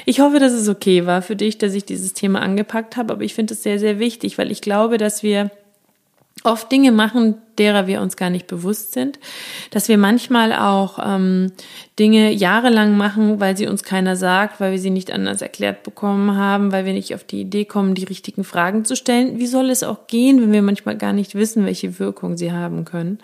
Ich 0.07 0.21
hoffe, 0.21 0.39
dass 0.39 0.53
es 0.53 0.69
okay 0.69 1.07
war 1.07 1.23
für 1.23 1.37
dich, 1.37 1.59
dass 1.59 1.75
ich 1.75 1.85
dieses 1.85 2.15
Thema 2.15 2.41
angepackt 2.41 2.97
habe. 2.97 3.13
Aber 3.13 3.23
ich 3.23 3.35
finde 3.35 3.55
es 3.55 3.63
sehr, 3.63 3.79
sehr 3.79 3.99
wichtig, 3.99 4.39
weil 4.39 4.51
ich 4.51 4.63
glaube, 4.63 4.97
dass 4.97 5.23
wir 5.23 5.51
oft 6.43 6.71
Dinge 6.71 6.93
machen, 6.93 7.37
derer 7.59 7.87
wir 7.87 8.01
uns 8.03 8.17
gar 8.17 8.29
nicht 8.29 8.47
bewusst 8.47 8.93
sind, 8.93 9.19
dass 9.71 9.89
wir 9.89 9.97
manchmal 9.97 10.53
auch 10.53 10.99
ähm, 11.03 11.53
Dinge 11.99 12.33
jahrelang 12.33 12.97
machen, 12.97 13.41
weil 13.41 13.57
sie 13.57 13.67
uns 13.67 13.83
keiner 13.83 14.17
sagt, 14.17 14.61
weil 14.61 14.73
wir 14.73 14.79
sie 14.79 14.91
nicht 14.91 15.13
anders 15.13 15.41
erklärt 15.41 15.85
bekommen 15.85 16.37
haben, 16.37 16.73
weil 16.73 16.85
wir 16.85 16.93
nicht 16.93 17.15
auf 17.15 17.25
die 17.25 17.41
Idee 17.41 17.65
kommen, 17.65 17.95
die 17.95 18.05
richtigen 18.05 18.45
Fragen 18.45 18.85
zu 18.85 18.97
stellen. 18.97 19.39
Wie 19.39 19.47
soll 19.47 19.71
es 19.71 19.83
auch 19.83 20.07
gehen, 20.07 20.43
wenn 20.43 20.53
wir 20.53 20.63
manchmal 20.63 20.99
gar 20.99 21.13
nicht 21.13 21.35
wissen, 21.35 21.65
welche 21.65 21.99
Wirkung 21.99 22.37
sie 22.37 22.53
haben 22.53 22.85
können? 22.85 23.19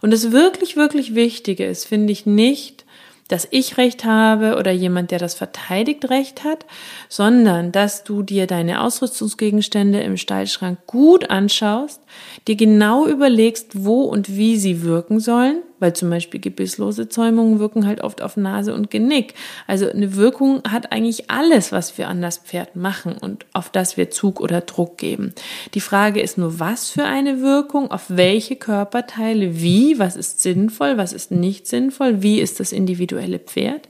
Und 0.00 0.12
das 0.12 0.32
wirklich, 0.32 0.76
wirklich 0.76 1.14
Wichtige 1.14 1.66
ist, 1.66 1.84
finde 1.86 2.12
ich 2.12 2.26
nicht, 2.26 2.86
dass 3.28 3.48
ich 3.50 3.76
Recht 3.76 4.04
habe 4.04 4.56
oder 4.56 4.70
jemand, 4.70 5.10
der 5.10 5.18
das 5.18 5.34
verteidigt, 5.34 6.08
Recht 6.10 6.44
hat, 6.44 6.64
sondern 7.08 7.72
dass 7.72 8.04
du 8.04 8.22
dir 8.22 8.46
deine 8.46 8.82
Ausrüstungsgegenstände 8.82 10.00
im 10.00 10.16
Stallschrank 10.16 10.78
gut 10.86 11.28
anschaust, 11.30 12.00
dir 12.46 12.56
genau 12.56 13.06
überlegst, 13.06 13.84
wo 13.84 14.02
und 14.02 14.36
wie 14.36 14.56
sie 14.56 14.82
wirken 14.82 15.20
sollen, 15.20 15.62
weil 15.78 15.92
zum 15.94 16.10
Beispiel 16.10 16.40
gebisslose 16.40 17.08
Zäumungen 17.08 17.58
wirken 17.58 17.86
halt 17.86 18.02
oft 18.02 18.22
auf 18.22 18.36
Nase 18.36 18.74
und 18.74 18.90
Genick. 18.90 19.34
Also 19.66 19.90
eine 19.90 20.16
Wirkung 20.16 20.62
hat 20.68 20.92
eigentlich 20.92 21.30
alles, 21.30 21.72
was 21.72 21.98
wir 21.98 22.08
an 22.08 22.22
das 22.22 22.38
Pferd 22.38 22.76
machen 22.76 23.16
und 23.20 23.46
auf 23.52 23.70
das 23.70 23.96
wir 23.96 24.10
Zug 24.10 24.40
oder 24.40 24.60
Druck 24.60 24.98
geben. 24.98 25.34
Die 25.74 25.80
Frage 25.80 26.20
ist 26.20 26.38
nur, 26.38 26.60
was 26.60 26.90
für 26.90 27.04
eine 27.04 27.42
Wirkung, 27.42 27.90
auf 27.90 28.04
welche 28.08 28.56
Körperteile, 28.56 29.60
wie, 29.60 29.98
was 29.98 30.16
ist 30.16 30.42
sinnvoll, 30.42 30.96
was 30.96 31.12
ist 31.12 31.30
nicht 31.30 31.66
sinnvoll, 31.66 32.22
wie 32.22 32.40
ist 32.40 32.60
das 32.60 32.72
individuelle 32.72 33.38
Pferd. 33.38 33.88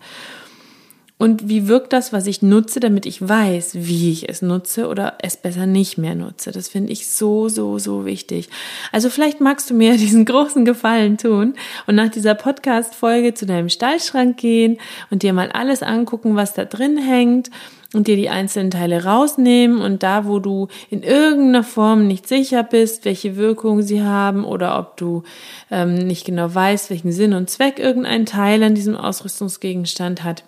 Und 1.18 1.49
wie 1.49 1.66
wirkt 1.66 1.94
das, 1.94 2.12
was 2.12 2.26
ich 2.26 2.42
nutze, 2.42 2.78
damit 2.78 3.06
ich 3.06 3.26
weiß, 3.26 3.70
wie 3.75 4.12
ich 4.12 4.28
es 4.28 4.42
nutze 4.42 4.87
oder 4.87 5.14
es 5.23 5.38
besser 5.38 5.64
nicht 5.64 5.96
mehr 5.96 6.14
nutze? 6.14 6.52
Das 6.52 6.68
finde 6.68 6.92
ich 6.92 7.08
so, 7.08 7.49
so, 7.49 7.78
so 7.78 8.04
wichtig. 8.04 8.50
Also 8.92 9.08
vielleicht 9.08 9.40
magst 9.40 9.70
du 9.70 9.75
mir 9.75 9.92
diesen 9.96 10.26
großen 10.26 10.66
Gefallen 10.66 11.16
tun 11.16 11.54
und 11.87 11.94
nach 11.94 12.11
dieser 12.11 12.35
Podcast-Folge 12.35 13.32
zu 13.32 13.46
deinem 13.46 13.70
Stallschrank 13.70 14.37
gehen 14.37 14.76
und 15.11 15.23
dir 15.23 15.32
mal 15.32 15.50
alles 15.50 15.82
angucken, 15.82 16.37
was 16.37 16.52
da 16.52 16.66
drin 16.66 16.99
hängt 16.99 17.50
und 17.94 18.08
dir 18.08 18.16
die 18.16 18.28
einzelnen 18.28 18.70
Teile 18.70 19.04
rausnehmen 19.04 19.80
und 19.80 20.02
da, 20.02 20.26
wo 20.26 20.38
du 20.38 20.68
in 20.90 21.02
irgendeiner 21.02 21.64
Form 21.64 22.06
nicht 22.06 22.28
sicher 22.28 22.62
bist, 22.62 23.06
welche 23.06 23.37
Wirkung 23.37 23.80
sie 23.80 24.02
haben 24.02 24.44
oder 24.44 24.78
ob 24.78 24.99
du 24.99 25.23
ähm, 25.70 25.94
nicht 25.94 26.26
genau 26.26 26.54
weißt, 26.54 26.90
welchen 26.90 27.12
Sinn 27.12 27.32
und 27.32 27.49
Zweck 27.49 27.78
irgendein 27.78 28.26
Teil 28.26 28.62
an 28.62 28.75
diesem 28.75 28.96
Ausrüstungsgegenstand 28.96 30.23
hat, 30.25 30.44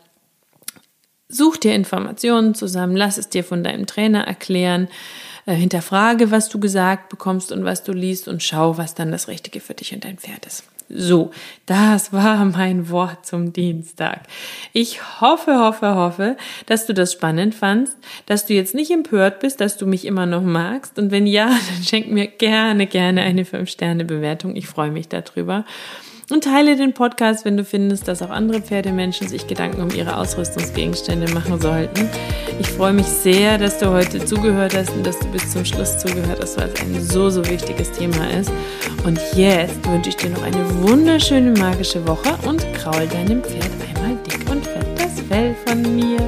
Such 1.28 1.58
dir 1.58 1.74
Informationen 1.74 2.54
zusammen, 2.54 2.96
lass 2.96 3.18
es 3.18 3.28
dir 3.28 3.44
von 3.44 3.62
deinem 3.62 3.86
Trainer 3.86 4.26
erklären, 4.26 4.88
äh, 5.44 5.54
hinterfrage, 5.54 6.30
was 6.30 6.48
du 6.48 6.58
gesagt 6.58 7.10
bekommst 7.10 7.52
und 7.52 7.64
was 7.64 7.82
du 7.82 7.92
liest 7.92 8.28
und 8.28 8.42
schau, 8.42 8.78
was 8.78 8.94
dann 8.94 9.12
das 9.12 9.28
Richtige 9.28 9.60
für 9.60 9.74
dich 9.74 9.92
und 9.92 10.04
dein 10.04 10.18
Pferd 10.18 10.46
ist. 10.46 10.64
So, 10.90 11.32
das 11.66 12.14
war 12.14 12.42
mein 12.46 12.88
Wort 12.88 13.26
zum 13.26 13.52
Dienstag. 13.52 14.22
Ich 14.72 15.20
hoffe, 15.20 15.58
hoffe, 15.58 15.94
hoffe, 15.94 16.36
dass 16.64 16.86
du 16.86 16.94
das 16.94 17.12
spannend 17.12 17.54
fandst, 17.54 17.98
dass 18.24 18.46
du 18.46 18.54
jetzt 18.54 18.74
nicht 18.74 18.90
empört 18.90 19.40
bist, 19.40 19.60
dass 19.60 19.76
du 19.76 19.86
mich 19.86 20.06
immer 20.06 20.24
noch 20.24 20.42
magst. 20.42 20.98
Und 20.98 21.10
wenn 21.10 21.26
ja, 21.26 21.46
dann 21.74 21.84
schenk 21.84 22.10
mir 22.10 22.26
gerne, 22.26 22.86
gerne 22.86 23.20
eine 23.20 23.44
5-Sterne-Bewertung. 23.44 24.56
Ich 24.56 24.66
freue 24.66 24.90
mich 24.90 25.08
darüber. 25.08 25.66
Und 26.30 26.44
teile 26.44 26.76
den 26.76 26.92
Podcast, 26.92 27.46
wenn 27.46 27.56
du 27.56 27.64
findest, 27.64 28.06
dass 28.06 28.20
auch 28.20 28.28
andere 28.28 28.60
Pferdemenschen 28.60 29.28
sich 29.28 29.46
Gedanken 29.46 29.80
um 29.80 29.90
ihre 29.90 30.18
Ausrüstungsgegenstände 30.18 31.32
machen 31.32 31.58
sollten. 31.58 32.06
Ich 32.60 32.68
freue 32.68 32.92
mich 32.92 33.06
sehr, 33.06 33.56
dass 33.56 33.78
du 33.78 33.90
heute 33.90 34.22
zugehört 34.22 34.76
hast 34.76 34.90
und 34.90 35.06
dass 35.06 35.18
du 35.18 35.26
bis 35.28 35.50
zum 35.50 35.64
Schluss 35.64 35.98
zugehört 35.98 36.38
hast, 36.42 36.58
weil 36.58 36.68
es 36.68 36.80
ein 36.82 37.00
so, 37.00 37.30
so 37.30 37.48
wichtiges 37.48 37.90
Thema 37.92 38.30
ist. 38.30 38.52
Und 39.04 39.18
jetzt 39.34 39.86
wünsche 39.88 40.10
ich 40.10 40.16
dir 40.16 40.28
noch 40.28 40.42
eine 40.42 40.82
wunderschöne 40.82 41.58
magische 41.58 42.06
Woche 42.06 42.36
und 42.46 42.60
kraul 42.74 43.06
deinem 43.06 43.42
Pferd 43.42 43.70
einmal 43.88 44.18
dick 44.26 44.50
und 44.50 44.66
fett 44.66 44.86
das 44.98 45.20
Fell 45.22 45.56
von 45.66 45.96
mir. 45.96 46.18